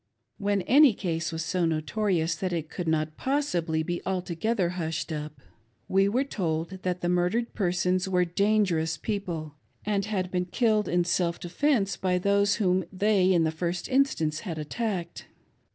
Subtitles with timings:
[0.39, 5.39] When any case was so notorious that it could not possibly be altogether hushed up,
[5.87, 10.87] we were told that the murdered persons were dan gerous people and had been killed
[10.87, 15.27] in self defence by those whom they in the first instance had attacked.